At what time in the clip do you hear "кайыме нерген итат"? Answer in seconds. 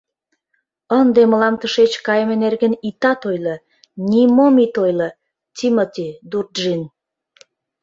2.05-3.21